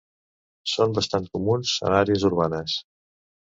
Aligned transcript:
Són 0.71 0.95
bastant 0.99 1.29
comuns 1.35 1.75
en 1.89 1.99
àrees 2.01 2.27
urbanes. 2.33 2.81